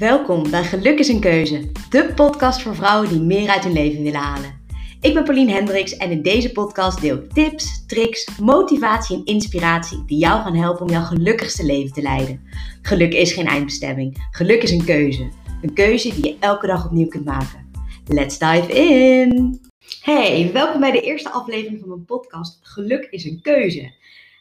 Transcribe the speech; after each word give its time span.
Welkom 0.00 0.50
bij 0.50 0.64
Geluk 0.64 0.98
is 0.98 1.08
een 1.08 1.20
Keuze, 1.20 1.72
de 1.90 2.12
podcast 2.14 2.62
voor 2.62 2.74
vrouwen 2.74 3.08
die 3.08 3.20
meer 3.20 3.48
uit 3.48 3.64
hun 3.64 3.72
leven 3.72 4.02
willen 4.02 4.20
halen. 4.20 4.60
Ik 5.00 5.14
ben 5.14 5.24
Pauline 5.24 5.52
Hendricks 5.52 5.96
en 5.96 6.10
in 6.10 6.22
deze 6.22 6.52
podcast 6.52 7.00
deel 7.00 7.16
ik 7.16 7.32
tips, 7.32 7.86
tricks, 7.86 8.38
motivatie 8.38 9.16
en 9.16 9.24
inspiratie 9.24 10.04
die 10.06 10.18
jou 10.18 10.42
gaan 10.42 10.54
helpen 10.54 10.82
om 10.82 10.90
jouw 10.90 11.02
gelukkigste 11.02 11.64
leven 11.64 11.92
te 11.92 12.02
leiden. 12.02 12.40
Geluk 12.82 13.12
is 13.12 13.32
geen 13.32 13.46
eindbestemming, 13.46 14.28
geluk 14.30 14.62
is 14.62 14.70
een 14.70 14.84
keuze. 14.84 15.30
Een 15.62 15.74
keuze 15.74 16.14
die 16.14 16.24
je 16.24 16.36
elke 16.38 16.66
dag 16.66 16.84
opnieuw 16.84 17.08
kunt 17.08 17.24
maken. 17.24 17.70
Let's 18.06 18.38
dive 18.38 18.72
in! 18.72 19.60
Hey, 20.02 20.50
welkom 20.52 20.80
bij 20.80 20.92
de 20.92 21.00
eerste 21.00 21.30
aflevering 21.30 21.80
van 21.80 21.88
mijn 21.88 22.04
podcast 22.04 22.58
Geluk 22.62 23.06
is 23.10 23.24
een 23.24 23.40
keuze. 23.42 23.92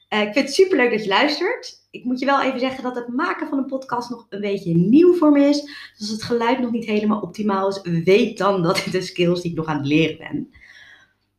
Uh, 0.10 0.22
ik 0.22 0.34
vind 0.34 0.46
het 0.46 0.54
super 0.54 0.78
leuk 0.78 0.92
dat 0.92 1.04
je 1.04 1.10
luistert 1.10 1.79
ik 1.92 2.04
moet 2.04 2.20
je 2.20 2.26
wel 2.26 2.42
even 2.42 2.60
zeggen 2.60 2.84
dat 2.84 2.96
het 2.96 3.08
maken 3.08 3.48
van 3.48 3.58
een 3.58 3.66
podcast 3.66 4.10
nog 4.10 4.26
een 4.30 4.42
beetje 4.42 4.76
nieuw 4.76 5.14
voor 5.16 5.32
me 5.32 5.40
is. 5.40 5.62
Dus 5.62 6.00
als 6.00 6.10
het 6.10 6.24
geluid 6.24 6.60
nog 6.60 6.72
niet 6.72 6.86
helemaal 6.86 7.22
optimaal 7.22 7.70
is, 7.70 8.04
weet 8.04 8.38
dan 8.38 8.62
dat 8.62 8.76
dit 8.76 8.92
de 8.92 9.02
skills 9.02 9.42
die 9.42 9.52
ik 9.52 9.58
nog 9.58 9.66
aan 9.66 9.78
het 9.78 9.88
leren 9.88 10.18
ben. 10.18 10.54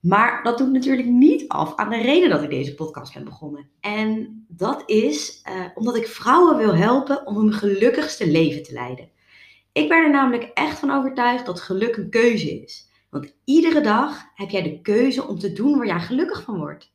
Maar 0.01 0.43
dat 0.43 0.59
doet 0.59 0.73
natuurlijk 0.73 1.09
niet 1.09 1.49
af 1.49 1.77
aan 1.77 1.91
de 1.91 2.03
reden 2.03 2.31
dat 2.31 2.43
ik 2.43 2.51
deze 2.51 2.75
podcast 2.75 3.15
ben 3.15 3.25
begonnen. 3.25 3.69
En 3.81 4.45
dat 4.49 4.83
is 4.87 5.43
uh, 5.49 5.65
omdat 5.75 5.97
ik 5.97 6.07
vrouwen 6.07 6.57
wil 6.57 6.75
helpen 6.75 7.27
om 7.27 7.37
hun 7.37 7.53
gelukkigste 7.53 8.31
leven 8.31 8.63
te 8.63 8.73
leiden. 8.73 9.09
Ik 9.73 9.89
ben 9.89 10.05
er 10.05 10.11
namelijk 10.11 10.51
echt 10.55 10.79
van 10.79 10.91
overtuigd 10.91 11.47
dat 11.47 11.61
geluk 11.61 11.97
een 11.97 12.11
keuze 12.11 12.63
is. 12.63 12.89
Want 13.11 13.35
iedere 13.45 13.81
dag 13.81 14.23
heb 14.35 14.51
jij 14.51 14.63
de 14.63 14.81
keuze 14.81 15.27
om 15.27 15.39
te 15.39 15.53
doen 15.53 15.77
waar 15.77 15.87
jij 15.87 16.01
gelukkig 16.01 16.43
van 16.43 16.59
wordt. 16.59 16.93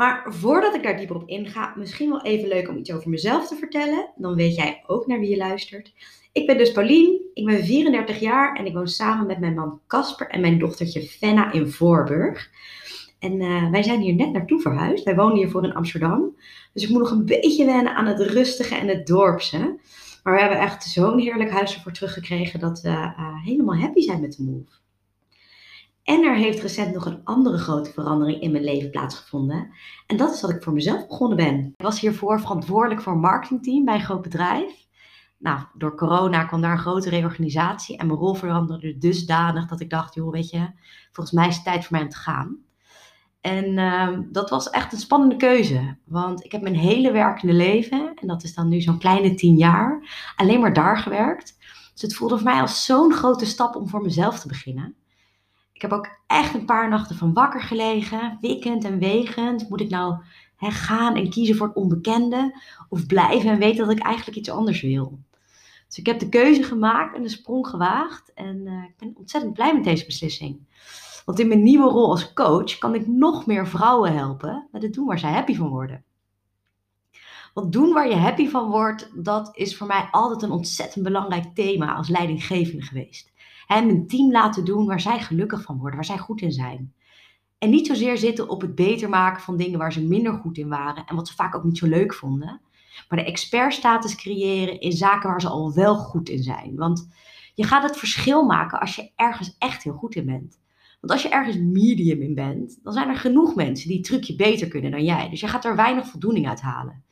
Maar 0.00 0.26
voordat 0.28 0.74
ik 0.74 0.82
daar 0.82 0.96
dieper 0.96 1.16
op 1.16 1.28
inga, 1.28 1.72
misschien 1.76 2.10
wel 2.10 2.22
even 2.22 2.48
leuk 2.48 2.68
om 2.68 2.76
iets 2.76 2.92
over 2.92 3.10
mezelf 3.10 3.48
te 3.48 3.56
vertellen. 3.56 4.10
Dan 4.16 4.34
weet 4.34 4.54
jij 4.54 4.82
ook 4.86 5.06
naar 5.06 5.20
wie 5.20 5.30
je 5.30 5.36
luistert. 5.36 5.92
Ik 6.32 6.46
ben 6.46 6.58
dus 6.58 6.72
Paulien, 6.72 7.20
ik 7.34 7.44
ben 7.44 7.64
34 7.64 8.20
jaar 8.20 8.56
en 8.56 8.66
ik 8.66 8.72
woon 8.72 8.88
samen 8.88 9.26
met 9.26 9.38
mijn 9.38 9.54
man 9.54 9.80
Casper 9.86 10.26
en 10.26 10.40
mijn 10.40 10.58
dochtertje 10.58 11.02
Fenna 11.02 11.52
in 11.52 11.68
Voorburg. 11.68 12.50
En 13.18 13.40
uh, 13.40 13.70
wij 13.70 13.82
zijn 13.82 14.00
hier 14.00 14.14
net 14.14 14.32
naartoe 14.32 14.60
verhuisd. 14.60 15.04
Wij 15.04 15.16
wonen 15.16 15.36
hiervoor 15.36 15.64
in 15.64 15.74
Amsterdam. 15.74 16.36
Dus 16.72 16.82
ik 16.82 16.88
moet 16.88 17.00
nog 17.00 17.10
een 17.10 17.24
beetje 17.24 17.64
wennen 17.64 17.94
aan 17.94 18.06
het 18.06 18.20
rustige 18.20 18.74
en 18.74 18.88
het 18.88 19.06
dorpse. 19.06 19.78
Maar 20.22 20.34
we 20.34 20.40
hebben 20.40 20.58
echt 20.58 20.84
zo'n 20.84 21.18
heerlijk 21.18 21.50
huis 21.50 21.74
ervoor 21.74 21.92
teruggekregen 21.92 22.60
dat 22.60 22.80
we 22.80 22.88
uh, 22.88 23.44
helemaal 23.44 23.76
happy 23.76 24.00
zijn 24.00 24.20
met 24.20 24.36
de 24.36 24.42
move. 24.42 24.78
En 26.02 26.24
er 26.24 26.34
heeft 26.34 26.62
recent 26.62 26.94
nog 26.94 27.06
een 27.06 27.20
andere 27.24 27.58
grote 27.58 27.92
verandering 27.92 28.40
in 28.40 28.52
mijn 28.52 28.64
leven 28.64 28.90
plaatsgevonden. 28.90 29.70
En 30.06 30.16
dat 30.16 30.34
is 30.34 30.40
dat 30.40 30.50
ik 30.50 30.62
voor 30.62 30.72
mezelf 30.72 31.06
begonnen 31.06 31.36
ben. 31.36 31.74
Ik 31.76 31.84
was 31.84 32.00
hiervoor 32.00 32.40
verantwoordelijk 32.40 33.02
voor 33.02 33.12
een 33.12 33.20
marketingteam 33.20 33.84
bij 33.84 33.94
een 33.94 34.04
groot 34.04 34.22
bedrijf. 34.22 34.88
Nou, 35.38 35.60
door 35.74 35.96
corona 35.96 36.44
kwam 36.44 36.60
daar 36.60 36.72
een 36.72 36.78
grote 36.78 37.08
reorganisatie 37.08 37.96
en 37.96 38.06
mijn 38.06 38.18
rol 38.18 38.34
veranderde 38.34 38.98
dusdanig 38.98 39.66
dat 39.66 39.80
ik 39.80 39.90
dacht, 39.90 40.14
joh, 40.14 40.32
weet 40.32 40.50
je, 40.50 40.70
volgens 41.12 41.36
mij 41.36 41.48
is 41.48 41.54
het 41.54 41.64
tijd 41.64 41.84
voor 41.84 41.96
mij 41.96 42.02
om 42.02 42.08
te 42.12 42.16
gaan. 42.16 42.58
En 43.40 43.78
uh, 43.78 44.18
dat 44.30 44.50
was 44.50 44.70
echt 44.70 44.92
een 44.92 44.98
spannende 44.98 45.36
keuze, 45.36 45.96
want 46.04 46.44
ik 46.44 46.52
heb 46.52 46.62
mijn 46.62 46.76
hele 46.76 47.12
werkende 47.12 47.54
leven, 47.54 48.14
en 48.14 48.26
dat 48.26 48.42
is 48.42 48.54
dan 48.54 48.68
nu 48.68 48.80
zo'n 48.80 48.98
kleine 48.98 49.34
tien 49.34 49.56
jaar, 49.56 50.02
alleen 50.36 50.60
maar 50.60 50.72
daar 50.72 50.98
gewerkt. 50.98 51.56
Dus 51.92 52.02
het 52.02 52.14
voelde 52.14 52.34
voor 52.34 52.44
mij 52.44 52.60
als 52.60 52.84
zo'n 52.84 53.12
grote 53.12 53.46
stap 53.46 53.76
om 53.76 53.88
voor 53.88 54.02
mezelf 54.02 54.40
te 54.40 54.48
beginnen. 54.48 54.94
Ik 55.80 55.90
heb 55.90 55.98
ook 55.98 56.20
echt 56.26 56.54
een 56.54 56.64
paar 56.64 56.88
nachten 56.88 57.16
van 57.16 57.32
wakker 57.32 57.60
gelegen, 57.60 58.38
wikkend 58.40 58.84
en 58.84 58.98
wegend. 58.98 59.68
Moet 59.68 59.80
ik 59.80 59.90
nou 59.90 60.22
gaan 60.58 61.16
en 61.16 61.30
kiezen 61.30 61.56
voor 61.56 61.66
het 61.66 61.76
onbekende? 61.76 62.60
Of 62.88 63.06
blijven 63.06 63.50
en 63.50 63.58
weten 63.58 63.86
dat 63.86 63.96
ik 63.96 64.02
eigenlijk 64.02 64.36
iets 64.36 64.50
anders 64.50 64.80
wil? 64.80 65.18
Dus 65.86 65.98
ik 65.98 66.06
heb 66.06 66.18
de 66.18 66.28
keuze 66.28 66.62
gemaakt 66.62 67.16
en 67.16 67.22
de 67.22 67.28
sprong 67.28 67.66
gewaagd. 67.66 68.32
En 68.34 68.56
uh, 68.66 68.84
ik 68.84 68.96
ben 68.96 69.14
ontzettend 69.16 69.52
blij 69.52 69.74
met 69.74 69.84
deze 69.84 70.06
beslissing. 70.06 70.60
Want 71.24 71.38
in 71.38 71.48
mijn 71.48 71.62
nieuwe 71.62 71.90
rol 71.90 72.10
als 72.10 72.32
coach 72.32 72.78
kan 72.78 72.94
ik 72.94 73.06
nog 73.06 73.46
meer 73.46 73.66
vrouwen 73.66 74.14
helpen 74.14 74.68
met 74.72 74.82
het 74.82 74.92
doen 74.92 75.06
waar 75.06 75.18
zij 75.18 75.32
happy 75.32 75.54
van 75.54 75.68
worden. 75.68 76.04
Want 77.54 77.72
doen 77.72 77.92
waar 77.92 78.08
je 78.08 78.16
happy 78.16 78.48
van 78.48 78.70
wordt, 78.70 79.10
dat 79.14 79.56
is 79.56 79.76
voor 79.76 79.86
mij 79.86 80.08
altijd 80.10 80.42
een 80.42 80.50
ontzettend 80.50 81.04
belangrijk 81.04 81.54
thema 81.54 81.94
als 81.94 82.08
leidinggevende 82.08 82.82
geweest 82.82 83.30
en 83.70 83.88
een 83.88 84.06
team 84.06 84.30
laten 84.30 84.64
doen 84.64 84.86
waar 84.86 85.00
zij 85.00 85.20
gelukkig 85.20 85.62
van 85.62 85.76
worden, 85.78 85.94
waar 85.94 86.04
zij 86.04 86.18
goed 86.18 86.40
in 86.40 86.52
zijn. 86.52 86.94
En 87.58 87.70
niet 87.70 87.86
zozeer 87.86 88.18
zitten 88.18 88.48
op 88.48 88.60
het 88.60 88.74
beter 88.74 89.08
maken 89.08 89.42
van 89.42 89.56
dingen 89.56 89.78
waar 89.78 89.92
ze 89.92 90.06
minder 90.06 90.32
goed 90.32 90.58
in 90.58 90.68
waren 90.68 91.04
en 91.06 91.16
wat 91.16 91.28
ze 91.28 91.34
vaak 91.34 91.54
ook 91.54 91.64
niet 91.64 91.78
zo 91.78 91.86
leuk 91.86 92.14
vonden. 92.14 92.60
Maar 93.08 93.18
de 93.18 93.24
expertstatus 93.24 94.14
creëren 94.14 94.80
in 94.80 94.92
zaken 94.92 95.30
waar 95.30 95.40
ze 95.40 95.48
al 95.48 95.74
wel 95.74 95.96
goed 95.96 96.28
in 96.28 96.42
zijn. 96.42 96.76
Want 96.76 97.08
je 97.54 97.64
gaat 97.64 97.82
het 97.82 97.96
verschil 97.96 98.44
maken 98.44 98.80
als 98.80 98.96
je 98.96 99.10
ergens 99.16 99.56
echt 99.58 99.82
heel 99.82 99.92
goed 99.92 100.14
in 100.14 100.26
bent. 100.26 100.58
Want 101.00 101.12
als 101.12 101.22
je 101.22 101.28
ergens 101.28 101.56
medium 101.58 102.22
in 102.22 102.34
bent, 102.34 102.78
dan 102.82 102.92
zijn 102.92 103.08
er 103.08 103.16
genoeg 103.16 103.54
mensen 103.54 103.88
die 103.88 103.96
het 103.96 104.06
trucje 104.06 104.36
beter 104.36 104.68
kunnen 104.68 104.90
dan 104.90 105.04
jij. 105.04 105.28
Dus 105.28 105.40
je 105.40 105.48
gaat 105.48 105.64
er 105.64 105.76
weinig 105.76 106.06
voldoening 106.06 106.48
uit 106.48 106.60
halen. 106.60 107.04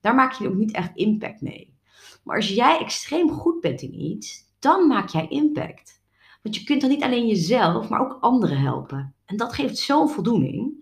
Daar 0.00 0.14
maak 0.14 0.32
je 0.32 0.48
ook 0.48 0.54
niet 0.54 0.72
echt 0.72 0.96
impact 0.96 1.40
mee. 1.40 1.74
Maar 2.22 2.36
als 2.36 2.48
jij 2.48 2.78
extreem 2.78 3.30
goed 3.30 3.60
bent 3.60 3.82
in 3.82 4.00
iets, 4.00 4.50
dan 4.62 4.86
maak 4.86 5.08
jij 5.08 5.26
impact. 5.28 6.00
Want 6.42 6.56
je 6.56 6.64
kunt 6.64 6.80
dan 6.80 6.90
niet 6.90 7.02
alleen 7.02 7.26
jezelf, 7.26 7.88
maar 7.88 8.00
ook 8.00 8.18
anderen 8.20 8.58
helpen. 8.58 9.14
En 9.24 9.36
dat 9.36 9.52
geeft 9.52 9.78
zo'n 9.78 10.08
voldoening. 10.08 10.72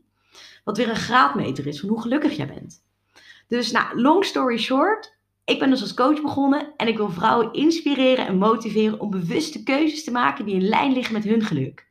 Wat 0.64 0.76
weer 0.76 0.88
een 0.88 0.96
graadmeter 0.96 1.66
is 1.66 1.80
van 1.80 1.88
hoe 1.88 2.00
gelukkig 2.00 2.36
jij 2.36 2.46
bent. 2.46 2.84
Dus 3.48 3.70
nou, 3.70 4.00
long 4.00 4.24
story 4.24 4.58
short. 4.58 5.18
Ik 5.44 5.58
ben 5.58 5.70
dus 5.70 5.80
als 5.80 5.94
coach 5.94 6.22
begonnen 6.22 6.72
en 6.76 6.88
ik 6.88 6.96
wil 6.96 7.10
vrouwen 7.10 7.52
inspireren 7.52 8.26
en 8.26 8.38
motiveren 8.38 9.00
om 9.00 9.10
bewuste 9.10 9.62
keuzes 9.62 10.04
te 10.04 10.10
maken 10.10 10.44
die 10.44 10.54
in 10.54 10.68
lijn 10.68 10.92
liggen 10.92 11.14
met 11.14 11.24
hun 11.24 11.42
geluk. 11.42 11.88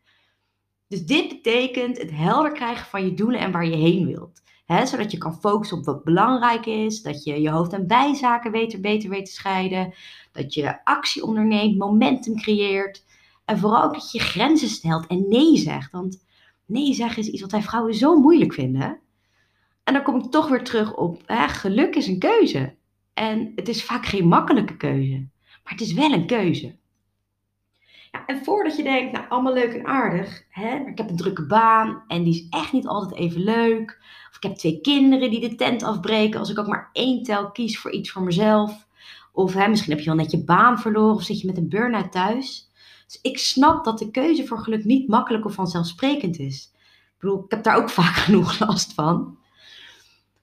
Dus 0.88 1.06
dit 1.06 1.28
betekent 1.28 1.98
het 1.98 2.12
helder 2.12 2.52
krijgen 2.52 2.86
van 2.86 3.06
je 3.06 3.14
doelen 3.14 3.40
en 3.40 3.52
waar 3.52 3.66
je 3.66 3.76
heen 3.76 4.06
wilt. 4.06 4.42
Zodat 4.70 5.12
je 5.12 5.18
kan 5.18 5.40
focussen 5.40 5.78
op 5.78 5.86
wat 5.86 6.04
belangrijk 6.04 6.66
is. 6.66 7.02
Dat 7.02 7.24
je 7.24 7.42
je 7.42 7.50
hoofd- 7.50 7.74
en 7.74 7.88
bijzaken 7.88 8.52
beter, 8.52 8.80
beter 8.80 9.10
weet 9.10 9.26
te 9.26 9.32
scheiden. 9.32 9.94
Dat 10.32 10.54
je 10.54 10.86
actie 10.86 11.24
onderneemt, 11.24 11.78
momentum 11.78 12.36
creëert. 12.36 13.06
En 13.46 13.60
vooral 13.60 13.94
dat 13.94 14.12
je 14.12 14.20
grenzen 14.20 14.70
stelt 14.70 15.08
en 15.08 15.26
nee 15.28 15.58
zegt. 15.58 15.92
Want 15.92 16.26
nee 16.66 16.94
zeggen 16.94 17.22
is 17.22 17.30
iets 17.30 17.42
wat 17.42 17.52
wij 17.52 17.62
vrouwen 17.62 17.94
zo 17.94 18.20
moeilijk 18.20 18.54
vinden. 18.54 19.00
En 19.84 19.94
dan 19.94 20.04
kom 20.04 20.16
ik 20.16 20.32
toch 20.32 20.50
weer 20.50 20.64
terug 20.64 20.96
op, 20.96 21.24
geluk 21.28 21.96
is 21.96 22.08
een 22.08 22.20
keuze. 22.20 22.76
En 23.14 23.52
het 23.56 23.68
is 23.68 23.84
vaak 23.84 24.06
geen 24.06 24.28
makkelijke 24.28 24.78
keuze. 24.78 25.28
Maar 25.64 25.74
het 25.74 25.82
is 25.82 25.94
wel 25.94 26.12
een 26.12 26.26
keuze. 26.28 26.78
Ja, 28.12 28.26
en 28.26 28.44
voordat 28.44 28.76
je 28.78 28.84
denkt, 28.84 29.12
nou 29.12 29.30
allemaal 29.30 29.54
leuk 29.54 29.74
en 29.74 29.86
aardig. 29.86 30.44
Hè, 30.50 30.76
ik 30.76 30.98
heb 30.98 31.10
een 31.10 31.18
drukke 31.18 31.46
baan 31.46 32.04
en 32.08 32.24
die 32.24 32.34
is 32.34 32.48
echt 32.50 32.72
niet 32.72 32.88
altijd 32.88 33.20
even 33.20 33.42
leuk. 33.42 34.02
Ik 34.40 34.50
heb 34.50 34.58
twee 34.58 34.82
kinderen 34.82 35.30
die 35.30 35.50
de 35.50 35.56
tent 35.56 35.84
afbreken 35.84 36.40
als 36.40 36.50
ik 36.50 36.60
ook 36.60 36.68
maar 36.68 36.90
één 36.94 37.24
tel 37.24 37.52
kies 37.52 37.80
voor 37.80 37.92
iets 37.92 38.12
voor 38.12 38.22
mezelf. 38.22 38.88
Of 39.32 39.54
hè, 39.54 39.68
misschien 39.68 39.92
heb 39.92 40.00
je 40.00 40.06
wel 40.06 40.16
net 40.16 40.32
je 40.32 40.44
baan 40.44 40.80
verloren 40.80 41.16
of 41.16 41.24
zit 41.24 41.42
je 41.42 41.48
met 41.48 41.58
een 41.58 41.70
burn-out 41.70 42.12
thuis. 42.12 42.72
Dus 43.06 43.20
ik 43.22 43.38
snap 43.38 43.86
dat 43.86 44.00
de 44.00 44.12
keuze 44.12 44.46
voor 44.46 44.60
geluk 44.60 44.84
niet 44.84 45.08
makkelijk 45.08 45.46
of 45.46 45.54
vanzelfsprekend 45.54 46.40
is. 46.40 46.72
Ik 46.74 47.20
bedoel, 47.20 47.44
ik 47.44 47.52
heb 47.52 47.64
daar 47.64 47.76
ook 47.76 47.90
vaak 48.00 48.16
genoeg 48.16 48.60
last 48.60 48.94
van. 48.94 49.38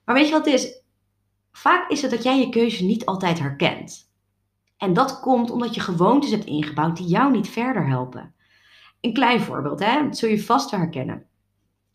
Maar 0.05 0.15
weet 0.15 0.25
je 0.27 0.31
wat 0.31 0.45
het 0.45 0.53
is? 0.53 0.81
Vaak 1.51 1.89
is 1.89 2.01
het 2.01 2.11
dat 2.11 2.23
jij 2.23 2.39
je 2.39 2.49
keuze 2.49 2.83
niet 2.83 3.05
altijd 3.05 3.39
herkent. 3.39 4.11
En 4.77 4.93
dat 4.93 5.19
komt 5.19 5.51
omdat 5.51 5.75
je 5.75 5.81
gewoontes 5.81 6.31
hebt 6.31 6.45
ingebouwd 6.45 6.97
die 6.97 7.07
jou 7.07 7.31
niet 7.31 7.49
verder 7.49 7.87
helpen. 7.87 8.35
Een 9.01 9.13
klein 9.13 9.41
voorbeeld, 9.41 9.79
hè? 9.79 10.13
zul 10.13 10.29
je 10.29 10.43
vast 10.43 10.71
herkennen. 10.71 11.25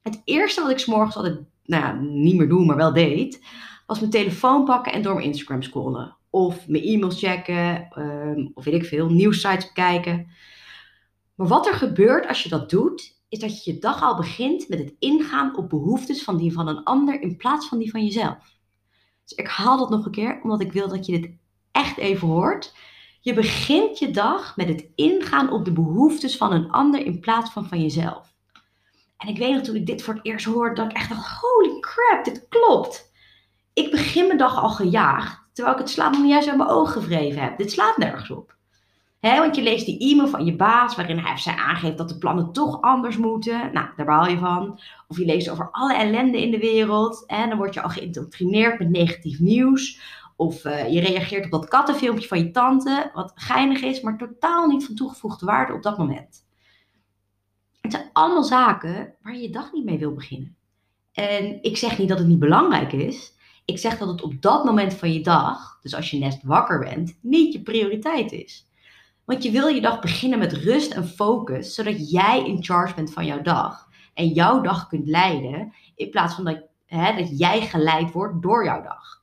Het 0.03 0.23
eerste 0.25 0.61
wat 0.61 0.71
ik 0.71 0.79
s'morgens 0.79 1.17
altijd 1.17 1.41
nou 1.65 1.83
ja, 1.83 1.93
niet 2.01 2.37
meer 2.37 2.49
doe, 2.49 2.65
maar 2.65 2.77
wel 2.77 2.93
deed, 2.93 3.45
was 3.87 3.99
mijn 3.99 4.11
telefoon 4.11 4.65
pakken 4.65 4.93
en 4.93 5.03
door 5.03 5.15
mijn 5.15 5.27
Instagram 5.27 5.63
scrollen. 5.63 6.17
Of 6.31 6.69
mijn 6.69 6.83
e-mails 6.83 7.19
checken, 7.19 7.89
um, 7.99 8.51
of 8.55 8.65
weet 8.65 8.75
ik 8.75 8.85
veel, 8.85 9.09
nieuwsites 9.09 9.67
bekijken. 9.67 10.27
Maar 11.35 11.47
wat 11.47 11.67
er 11.67 11.75
gebeurt 11.75 12.29
als 12.29 12.43
je 12.43 12.49
dat 12.49 12.71
doet, 12.71 13.21
is 13.29 13.39
dat 13.39 13.65
je 13.65 13.73
je 13.73 13.79
dag 13.79 14.03
al 14.03 14.17
begint 14.17 14.69
met 14.69 14.79
het 14.79 14.95
ingaan 14.99 15.57
op 15.57 15.69
behoeftes 15.69 16.23
van 16.23 16.37
die 16.37 16.53
van 16.53 16.69
een 16.69 16.85
ander 16.85 17.21
in 17.21 17.37
plaats 17.37 17.69
van 17.69 17.79
die 17.79 17.91
van 17.91 18.05
jezelf. 18.05 18.59
Dus 19.25 19.39
ik 19.39 19.47
haal 19.47 19.79
dat 19.79 19.91
nog 19.91 20.05
een 20.05 20.13
keer, 20.13 20.41
omdat 20.43 20.61
ik 20.61 20.73
wil 20.73 20.89
dat 20.89 21.07
je 21.07 21.21
dit 21.21 21.31
echt 21.71 21.97
even 21.97 22.29
hoort. 22.29 22.75
Je 23.21 23.35
begint 23.35 23.99
je 23.99 24.11
dag 24.11 24.57
met 24.57 24.69
het 24.69 24.89
ingaan 24.95 25.53
op 25.53 25.65
de 25.65 25.73
behoeftes 25.73 26.37
van 26.37 26.53
een 26.53 26.71
ander 26.71 27.05
in 27.05 27.21
plaats 27.21 27.51
van 27.51 27.69
van 27.69 27.81
jezelf. 27.81 28.32
En 29.23 29.29
ik 29.29 29.39
weet 29.39 29.53
nog 29.53 29.63
toen 29.63 29.77
ik 29.77 29.87
dit 29.87 30.03
voor 30.03 30.15
het 30.15 30.25
eerst 30.25 30.47
hoorde, 30.47 30.75
dat 30.75 30.91
ik 30.91 30.97
echt 30.97 31.09
dacht, 31.09 31.41
holy 31.41 31.81
crap, 31.81 32.25
dit 32.25 32.47
klopt. 32.49 33.13
Ik 33.73 33.91
begin 33.91 34.27
mijn 34.27 34.39
dag 34.39 34.63
al 34.63 34.71
gejaagd, 34.71 35.41
terwijl 35.53 35.77
ik 35.77 35.83
het 35.83 35.91
slaap 35.91 36.13
nog 36.13 36.23
niet 36.23 36.35
uit 36.35 36.57
mijn 36.57 36.69
ogen 36.69 36.93
gevreven 36.93 37.43
heb. 37.43 37.59
Dit 37.59 37.73
slaat 37.73 37.97
nergens 37.97 38.31
op 38.31 38.57
want 39.31 39.57
je 39.57 39.63
leest 39.63 39.87
die 39.87 40.11
e-mail 40.13 40.29
van 40.29 40.45
je 40.45 40.57
baas 40.57 40.97
waarin 40.97 41.19
hij 41.19 41.33
of 41.33 41.39
zij 41.39 41.55
aangeeft 41.55 41.99
dat 41.99 42.09
de 42.09 42.19
plannen 42.19 42.53
toch 42.53 42.81
anders 42.81 43.17
moeten. 43.17 43.73
Nou, 43.73 43.87
daar 43.97 44.07
baal 44.07 44.27
je 44.27 44.39
van. 44.39 44.81
Of 45.09 45.19
je 45.19 45.25
leest 45.25 45.49
over 45.49 45.69
alle 45.71 45.95
ellende 45.95 46.43
in 46.43 46.51
de 46.51 46.59
wereld. 46.59 47.25
En 47.27 47.49
dan 47.49 47.59
word 47.59 47.75
je 47.75 47.83
al 47.83 47.89
geïndoctrineerd 47.89 48.79
met 48.79 48.91
negatief 48.91 49.41
nieuws. 49.41 50.01
Of 50.37 50.65
eh, 50.65 50.93
je 50.93 51.01
reageert 51.01 51.45
op 51.45 51.51
dat 51.51 51.69
kattenfilmpje 51.69 52.29
van 52.29 52.39
je 52.39 52.51
tante, 52.51 53.11
wat 53.15 53.33
geinig 53.35 53.81
is, 53.81 54.01
maar 54.01 54.19
totaal 54.19 54.67
niet 54.67 54.85
van 54.85 54.95
toegevoegde 54.95 55.47
waarde 55.47 55.73
op 55.73 55.83
dat 55.83 55.99
moment. 55.99 56.45
Het 57.83 57.93
zijn 57.93 58.11
allemaal 58.13 58.45
zaken 58.45 59.15
waar 59.23 59.35
je 59.35 59.43
je 59.43 59.51
dag 59.51 59.73
niet 59.73 59.85
mee 59.85 59.99
wil 59.99 60.13
beginnen. 60.13 60.57
En 61.13 61.63
ik 61.63 61.77
zeg 61.77 61.99
niet 61.99 62.09
dat 62.09 62.19
het 62.19 62.27
niet 62.27 62.39
belangrijk 62.39 62.93
is. 62.93 63.33
Ik 63.65 63.79
zeg 63.79 63.99
dat 63.99 64.09
het 64.09 64.23
op 64.23 64.43
dat 64.43 64.65
moment 64.65 64.95
van 64.95 65.13
je 65.13 65.21
dag, 65.21 65.79
dus 65.83 65.95
als 65.95 66.11
je 66.11 66.19
net 66.19 66.41
wakker 66.43 66.79
bent, 66.79 67.19
niet 67.21 67.53
je 67.53 67.63
prioriteit 67.63 68.33
is. 68.33 68.67
Want 69.25 69.43
je 69.43 69.51
wil 69.51 69.67
je 69.67 69.81
dag 69.81 70.01
beginnen 70.01 70.39
met 70.39 70.53
rust 70.53 70.93
en 70.93 71.09
focus, 71.09 71.75
zodat 71.75 72.11
jij 72.11 72.47
in 72.47 72.65
charge 72.65 72.95
bent 72.95 73.13
van 73.13 73.27
jouw 73.27 73.43
dag. 73.43 73.89
En 74.15 74.29
jouw 74.29 74.61
dag 74.61 74.89
kunt 74.89 75.07
leiden, 75.07 75.75
in 75.95 76.11
plaats 76.11 76.35
van 76.35 76.45
dat, 76.45 76.63
hè, 76.87 77.17
dat 77.17 77.39
jij 77.39 77.61
geleid 77.61 78.13
wordt 78.13 78.43
door 78.43 78.65
jouw 78.65 78.83
dag. 78.83 79.23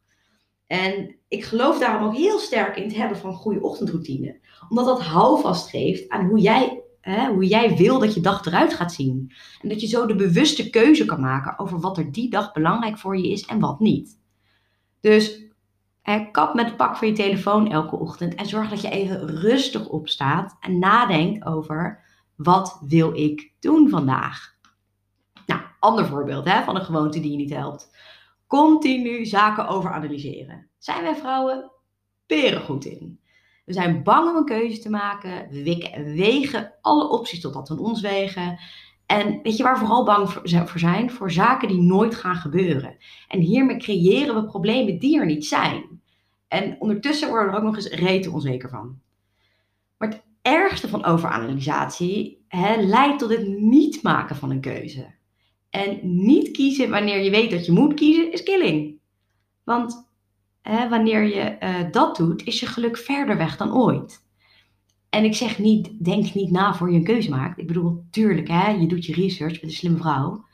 En 0.68 1.16
ik 1.28 1.44
geloof 1.44 1.80
daarom 1.80 2.08
ook 2.08 2.16
heel 2.16 2.40
sterk 2.40 2.76
in 2.76 2.84
het 2.84 2.96
hebben 2.96 3.18
van 3.18 3.30
een 3.30 3.36
goede 3.36 3.62
ochtendroutine. 3.62 4.40
Omdat 4.70 4.86
dat 4.86 5.02
houvast 5.02 5.70
geeft 5.70 6.10
aan 6.10 6.26
hoe 6.26 6.40
jij, 6.40 6.79
hè, 7.02 7.28
hoe 7.28 7.48
jij 7.48 7.78
wil 7.78 8.00
dat 8.00 8.14
je 8.14 8.22
dag 8.22 8.46
eruit 8.46 8.74
gaat 8.74 8.94
zien. 8.94 9.32
En 9.62 9.70
dat 9.70 9.82
je 9.82 9.88
zo 9.88 10.06
de 10.06 10.16
bewuste 10.16 10.70
keuze 10.70 11.06
kan 11.06 11.20
maken 11.20 11.60
over 11.60 11.80
wat 11.80 11.98
er 11.98 12.12
die 12.12 12.30
dag 12.30 12.52
belangrijk 12.52 12.98
voor 12.98 13.18
je 13.18 13.30
is 13.30 13.46
en 13.46 13.60
wat 13.60 13.80
niet. 13.80 14.20
Dus 15.02 15.44
kap 16.32 16.54
met 16.54 16.66
het 16.66 16.78
pak 16.78 16.98
van 16.98 17.08
je 17.08 17.14
telefoon 17.14 17.72
elke 17.72 17.96
ochtend 17.96 18.36
en 18.36 18.46
zorg 18.46 18.70
dat 18.70 18.82
je 18.82 18.90
even 18.90 19.28
rustig 19.28 19.88
opstaat 19.88 20.58
en 20.60 20.80
nadenkt 20.80 21.46
over 21.46 22.04
wat 22.36 22.82
wil 22.88 23.18
ik 23.18 23.52
doen 23.60 23.90
vandaag. 23.90 24.56
Nou, 25.46 25.62
ander 25.80 26.06
voorbeeld 26.06 26.46
hè, 26.46 26.64
van 26.64 26.76
een 26.76 26.86
gewoonte 26.86 27.20
die 27.20 27.32
je 27.32 27.38
niet 27.38 27.54
helpt 27.54 27.90
continu 28.50 29.26
zaken 29.26 29.68
overanalyseren. 29.68 30.70
Zijn 30.78 31.04
wij 31.04 31.16
vrouwen 31.16 31.72
peren 32.26 32.62
goed 32.62 32.86
in? 32.86 33.20
We 33.70 33.76
zijn 33.76 34.04
bang 34.04 34.30
om 34.30 34.36
een 34.36 34.46
keuze 34.46 34.80
te 34.80 34.90
maken. 34.90 35.48
We 35.50 35.64
wikken 35.64 35.92
en 35.92 36.14
wegen 36.14 36.74
alle 36.82 37.10
opties 37.10 37.42
totdat 37.42 37.70
we 37.70 37.82
ons 37.82 38.02
wegen. 38.02 38.60
En 39.06 39.40
weet 39.44 39.58
je 39.58 39.64
waar 39.64 39.74
we 39.74 39.80
vooral 39.80 40.06
bang 40.06 40.30
voor 40.30 40.80
zijn? 40.80 41.12
Voor 41.12 41.32
zaken 41.32 41.68
die 41.68 41.82
nooit 41.82 42.16
gaan 42.16 42.36
gebeuren. 42.36 42.98
En 43.28 43.40
hiermee 43.40 43.78
creëren 43.78 44.36
we 44.36 44.46
problemen 44.46 45.00
die 45.00 45.20
er 45.20 45.26
niet 45.26 45.46
zijn. 45.46 46.02
En 46.48 46.76
ondertussen 46.80 47.30
worden 47.30 47.48
we 47.48 47.54
er 47.54 47.58
ook 47.58 47.66
nog 47.66 47.76
eens 47.76 47.90
rete 47.90 48.32
onzeker 48.32 48.70
van. 48.70 49.00
Maar 49.98 50.10
het 50.10 50.24
ergste 50.42 50.88
van 50.88 51.06
overanalysatie 51.06 52.46
hè, 52.48 52.82
leidt 52.82 53.20
tot 53.20 53.30
het 53.30 53.48
niet 53.48 54.04
maken 54.04 54.36
van 54.36 54.50
een 54.52 54.62
keuze. 54.62 55.14
En 55.70 56.00
niet 56.02 56.52
kiezen 56.52 56.90
wanneer 56.90 57.24
je 57.24 57.30
weet 57.30 57.52
dat 57.52 57.66
je 57.66 57.72
moet 57.72 57.94
kiezen, 57.94 58.32
is 58.32 58.44
killing. 58.44 59.00
Want 59.64 60.09
wanneer 60.64 61.24
je 61.24 61.42
eh, 61.42 61.92
dat 61.92 62.16
doet, 62.16 62.44
is 62.44 62.60
je 62.60 62.66
geluk 62.66 62.98
verder 62.98 63.38
weg 63.38 63.58
dan 63.58 63.74
ooit. 63.74 64.28
En 65.10 65.24
ik 65.24 65.36
zeg 65.36 65.60
niet, 65.60 66.04
denk 66.06 66.34
niet 66.34 66.52
na 66.52 66.76
voor 66.76 66.92
je 66.92 66.98
een 66.98 67.04
keuze 67.04 67.30
maakt. 67.30 67.60
Ik 67.60 67.68
bedoel, 67.68 68.04
tuurlijk, 68.12 68.48
hè, 68.48 68.70
je 68.70 68.88
doet 68.88 69.06
je 69.06 69.14
research, 69.14 69.54
met 69.54 69.64
een 69.64 69.72
slimme 69.72 69.98
vrouw. 69.98 70.46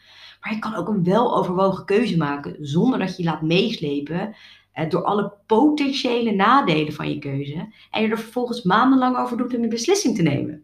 Maar 0.42 0.54
je 0.54 0.60
kan 0.60 0.76
ook 0.76 0.88
een 0.88 1.04
weloverwogen 1.04 1.86
keuze 1.86 2.18
maken 2.18 2.56
zonder 2.60 3.00
dat 3.00 3.18
je 3.18 3.24
je 3.24 3.30
laat 3.30 3.42
meeslepen 3.42 4.36
eh, 4.72 4.90
door 4.90 5.04
alle 5.04 5.34
potentiële 5.46 6.32
nadelen 6.32 6.94
van 6.94 7.10
je 7.10 7.20
keuze. 7.20 7.74
En 7.92 8.02
je 8.02 8.08
er 8.08 8.20
vervolgens 8.20 8.64
maandenlang 8.64 9.18
over 9.18 9.38
doet 9.38 9.56
om 9.56 9.64
een 9.64 9.70
beslissing 9.70 10.16
te 10.16 10.22
nemen. 10.22 10.64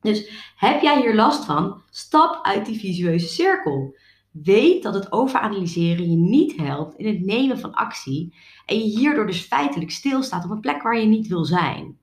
Dus 0.00 0.30
heb 0.56 0.82
jij 0.82 1.00
hier 1.00 1.14
last 1.14 1.44
van? 1.44 1.82
Stap 1.90 2.38
uit 2.42 2.66
die 2.66 2.78
visueuze 2.78 3.26
cirkel. 3.26 3.96
Weet 4.42 4.82
dat 4.82 4.94
het 4.94 5.12
overanalyseren 5.12 6.10
je 6.10 6.16
niet 6.16 6.56
helpt 6.56 6.98
in 6.98 7.06
het 7.06 7.24
nemen 7.24 7.58
van 7.58 7.74
actie 7.74 8.34
en 8.66 8.78
je 8.78 8.98
hierdoor 8.98 9.26
dus 9.26 9.40
feitelijk 9.40 9.90
stilstaat 9.90 10.44
op 10.44 10.50
een 10.50 10.60
plek 10.60 10.82
waar 10.82 10.98
je 10.98 11.06
niet 11.06 11.26
wil 11.26 11.44
zijn. 11.44 11.98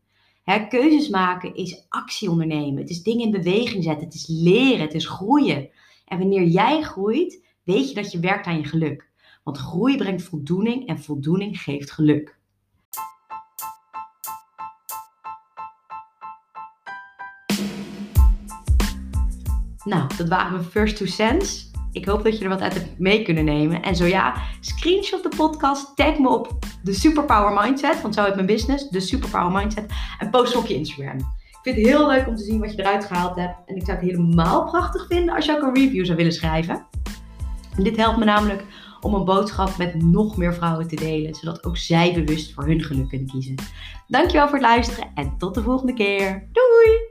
keuzes 0.70 1.10
maken 1.10 1.56
is 1.56 1.86
actie 1.90 2.30
ondernemen. 2.30 2.82
Het 2.82 2.90
is 2.90 3.04
dingen 3.04 3.26
in 3.26 3.32
beweging 3.32 3.84
zetten. 3.84 4.06
Het 4.06 4.14
is 4.14 4.28
leren. 4.28 4.80
Het 4.80 4.94
is 4.94 5.08
groeien. 5.08 5.70
En 6.06 6.18
wanneer 6.18 6.44
jij 6.44 6.82
groeit, 6.82 7.46
weet 7.64 7.90
je 7.90 7.96
dat 7.96 8.12
je 8.12 8.20
werkt 8.20 8.46
aan 8.46 8.58
je 8.58 8.64
geluk. 8.64 9.10
Want 9.44 9.58
groei 9.58 9.98
brengt 9.98 10.24
voldoening 10.24 10.88
en 10.88 11.00
voldoening 11.00 11.62
geeft 11.62 11.92
geluk. 11.92 12.40
Nou, 19.84 20.16
dat 20.18 20.28
waren 20.28 20.52
mijn 20.52 20.64
first 20.64 20.98
two 20.98 21.06
cents. 21.06 21.71
Ik 21.92 22.06
hoop 22.06 22.24
dat 22.24 22.38
je 22.38 22.44
er 22.44 22.50
wat 22.50 22.62
uit 22.62 22.74
hebt 22.74 23.00
mee 23.00 23.24
kunnen 23.24 23.46
nemen. 23.46 23.82
En 23.82 23.96
zo 23.96 24.06
ja, 24.06 24.34
screenshot 24.60 25.24
de 25.24 25.38
podcast, 25.38 25.96
tag 25.96 26.18
me 26.18 26.30
op 26.30 26.60
de 26.84 26.94
Superpower 26.94 27.64
Mindset, 27.64 28.02
want 28.02 28.14
zo 28.14 28.24
heet 28.24 28.36
mijn 28.36 28.48
business, 28.48 28.90
de 28.90 29.00
Superpower 29.00 29.52
Mindset, 29.52 29.86
en 30.20 30.30
post 30.30 30.56
op 30.56 30.66
je 30.66 30.74
Instagram. 30.74 31.18
Ik 31.18 31.60
vind 31.62 31.76
het 31.76 31.86
heel 31.86 32.08
leuk 32.08 32.28
om 32.28 32.36
te 32.36 32.44
zien 32.44 32.60
wat 32.60 32.72
je 32.72 32.80
eruit 32.80 33.06
gehaald 33.06 33.36
hebt. 33.36 33.56
En 33.66 33.76
ik 33.76 33.86
zou 33.86 33.98
het 33.98 34.08
helemaal 34.08 34.66
prachtig 34.66 35.08
vinden 35.08 35.36
als 35.36 35.46
je 35.46 35.52
ook 35.52 35.62
een 35.62 35.76
review 35.76 36.06
zou 36.06 36.18
willen 36.18 36.34
schrijven. 36.34 36.86
En 37.78 37.84
dit 37.84 37.98
helpt 37.98 38.18
me 38.18 38.26
namelijk 38.26 38.64
om 39.02 39.14
een 39.14 39.26
boodschap 39.26 39.78
met 39.78 40.04
nog 40.04 40.38
meer 40.38 40.54
vrouwen 40.54 40.88
te 40.88 40.96
delen, 40.96 41.36
zodat 41.36 41.64
ook 41.64 41.78
zij 41.78 42.14
bewust 42.14 42.54
voor 42.54 42.66
hun 42.66 42.82
geluk 42.82 43.10
kunnen 43.10 43.28
kiezen. 43.28 43.56
Dankjewel 44.08 44.48
voor 44.48 44.58
het 44.58 44.68
luisteren 44.68 45.12
en 45.16 45.38
tot 45.38 45.54
de 45.54 45.62
volgende 45.62 45.94
keer. 45.94 46.50
Doei! 46.52 47.11